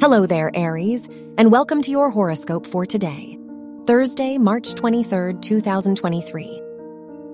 Hello 0.00 0.26
there, 0.26 0.52
Aries, 0.54 1.08
and 1.38 1.50
welcome 1.50 1.82
to 1.82 1.90
your 1.90 2.08
horoscope 2.08 2.68
for 2.68 2.86
today, 2.86 3.36
Thursday, 3.84 4.38
March 4.38 4.74
23rd, 4.74 5.42
2023. 5.42 6.62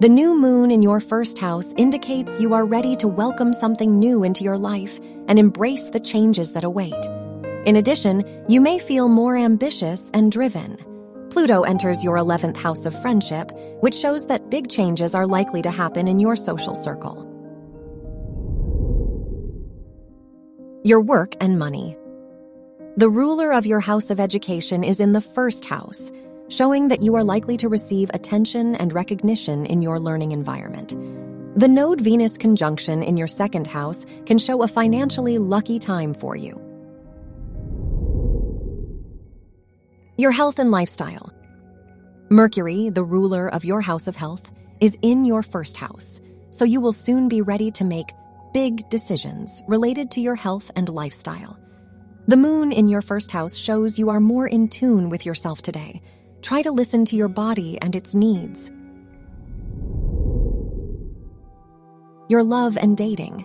The 0.01 0.09
new 0.09 0.35
moon 0.35 0.71
in 0.71 0.81
your 0.81 0.99
first 0.99 1.39
house 1.39 1.75
indicates 1.77 2.41
you 2.41 2.55
are 2.55 2.65
ready 2.65 2.97
to 2.97 3.07
welcome 3.07 3.53
something 3.53 3.99
new 3.99 4.25
into 4.25 4.45
your 4.45 4.57
life 4.57 4.99
and 5.29 5.39
embrace 5.39 5.91
the 5.91 6.01
changes 6.01 6.53
that 6.53 6.65
await. 6.65 6.95
In 7.67 7.77
addition, 7.77 8.47
you 8.49 8.63
may 8.63 8.79
feel 8.79 9.11
more 9.11 9.37
ambitious 9.37 10.11
and 10.15 10.33
driven. 10.33 10.79
Pluto 11.29 11.65
enters 11.65 12.03
your 12.03 12.17
11th 12.17 12.57
house 12.57 12.87
of 12.87 12.99
friendship, 13.03 13.53
which 13.81 13.95
shows 13.95 14.29
that 14.29 14.49
big 14.49 14.71
changes 14.71 15.15
are 15.15 15.27
likely 15.27 15.61
to 15.61 15.71
happen 15.71 16.09
in 16.09 16.19
your 16.19 16.35
social 16.35 16.75
circle. 16.75 17.31
Your 20.83 21.03
work 21.03 21.35
and 21.43 21.59
money. 21.59 21.99
The 22.97 23.09
ruler 23.09 23.53
of 23.53 23.67
your 23.67 23.81
house 23.81 24.11
of 24.11 24.21
education 24.21 24.85
is 24.85 25.01
in 25.01 25.11
the 25.11 25.21
first 25.21 25.65
house, 25.65 26.13
showing 26.49 26.87
that 26.89 27.03
you 27.03 27.17
are 27.17 27.25
likely 27.25 27.57
to 27.57 27.69
receive 27.69 28.09
attention 28.15 28.77
and 28.77 28.93
recognition 28.93 29.67
in 29.67 29.83
your 29.83 29.99
learning 29.99 30.31
environment. 30.31 30.91
The 31.59 31.67
Node 31.67 32.01
Venus 32.01 32.39
conjunction 32.39 33.03
in 33.03 33.17
your 33.17 33.27
second 33.27 33.67
house 33.67 34.07
can 34.27 34.39
show 34.39 34.63
a 34.63 34.69
financially 34.69 35.39
lucky 35.39 35.81
time 35.81 36.15
for 36.15 36.37
you. 36.37 36.61
Your 40.17 40.31
health 40.31 40.61
and 40.61 40.71
lifestyle. 40.71 41.33
Mercury, 42.31 42.91
the 42.91 43.03
ruler 43.03 43.49
of 43.49 43.65
your 43.65 43.81
house 43.81 44.07
of 44.07 44.15
health, 44.15 44.53
is 44.81 44.97
in 45.03 45.25
your 45.25 45.43
first 45.43 45.77
house, 45.77 46.21
so 46.53 46.65
you 46.65 46.81
will 46.81 46.93
soon 46.93 47.27
be 47.27 47.43
ready 47.43 47.73
to 47.73 47.85
make 47.85 48.13
big 48.53 48.89
decisions 48.89 49.65
related 49.67 50.13
to 50.13 50.21
your 50.21 50.37
health 50.37 50.71
and 50.77 50.89
lifestyle. 50.89 51.59
The 52.27 52.37
moon 52.39 52.73
in 52.73 52.89
your 52.89 53.03
first 53.03 53.31
house 53.31 53.55
shows 53.55 53.99
you 53.99 54.09
are 54.09 54.21
more 54.21 54.47
in 54.47 54.69
tune 54.69 55.11
with 55.11 55.27
yourself 55.27 55.61
today. 55.61 56.01
Try 56.41 56.63
to 56.63 56.73
listen 56.73 57.05
to 57.07 57.17
your 57.17 57.29
body 57.29 57.79
and 57.83 57.95
its 57.95 58.15
needs. 58.15 58.73
Your 62.29 62.43
love 62.43 62.79
and 62.79 62.97
dating. 62.97 63.45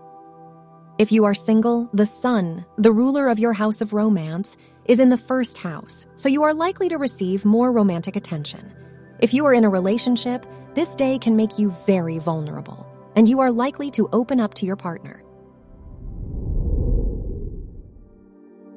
If 0.98 1.12
you 1.12 1.26
are 1.26 1.34
single, 1.34 1.90
the 1.94 2.06
sun, 2.06 2.66
the 2.78 2.92
ruler 2.92 3.28
of 3.28 3.40
your 3.40 3.52
house 3.52 3.82
of 3.82 3.94
romance, 3.94 4.56
is 4.86 5.02
in 5.02 5.10
the 5.10 5.18
first 5.18 5.58
house, 5.58 6.06
so 6.16 6.30
you 6.30 6.44
are 6.44 6.54
likely 6.54 6.88
to 6.90 6.98
receive 6.98 7.44
more 7.44 7.72
romantic 7.72 8.16
attention. 8.16 8.74
If 9.20 9.34
you 9.34 9.46
are 9.46 9.54
in 9.54 9.66
a 9.66 9.70
relationship, 9.70 10.46
this 10.74 10.96
day 10.96 11.20
can 11.20 11.36
make 11.36 11.60
you 11.60 11.76
very 11.86 12.20
vulnerable 12.20 12.90
and 13.16 13.28
you 13.28 13.42
are 13.42 13.52
likely 13.52 13.92
to 13.92 14.08
open 14.14 14.40
up 14.40 14.54
to 14.54 14.66
your 14.66 14.78
partner. 14.78 15.22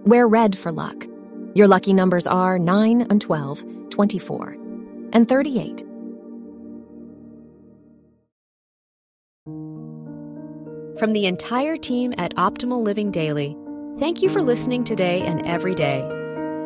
Wear 0.05 0.27
red 0.27 0.59
for 0.59 0.73
luck. 0.73 1.07
Your 1.55 1.69
lucky 1.69 1.93
numbers 1.93 2.27
are 2.27 2.59
9 2.59 3.07
and 3.09 3.21
12, 3.21 3.91
24, 3.91 4.57
and 5.13 5.29
38. 5.29 5.85
From 10.99 11.13
the 11.13 11.27
entire 11.27 11.77
team 11.77 12.15
at 12.19 12.35
Optimal 12.37 12.83
Living 12.83 13.11
Daily, 13.11 13.57
thank 13.99 14.23
you 14.23 14.29
for 14.29 14.43
listening 14.43 14.85
today 14.85 15.23
and 15.23 15.47
every 15.47 15.75
day. 15.75 16.01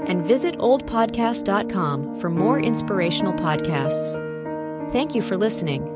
And 0.06 0.24
visit 0.24 0.56
oldpodcast.com 0.58 2.20
for 2.20 2.30
more 2.30 2.60
inspirational 2.60 3.32
podcasts. 3.32 4.12
Thank 4.92 5.14
you 5.14 5.22
for 5.22 5.36
listening. 5.36 5.95